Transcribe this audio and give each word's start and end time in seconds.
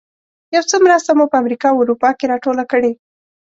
یو 0.55 0.63
څه 0.69 0.77
مرسته 0.85 1.11
مو 1.17 1.25
په 1.31 1.35
امریکا 1.41 1.67
او 1.71 1.81
اروپا 1.83 2.09
کې 2.17 2.29
راټوله 2.31 2.63
کړې. 2.71 2.91